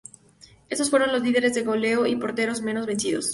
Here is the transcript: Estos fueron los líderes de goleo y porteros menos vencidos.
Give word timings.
Estos 0.71 0.89
fueron 0.89 1.11
los 1.11 1.21
líderes 1.21 1.53
de 1.53 1.61
goleo 1.61 2.07
y 2.07 2.15
porteros 2.15 2.63
menos 2.63 2.87
vencidos. 2.87 3.29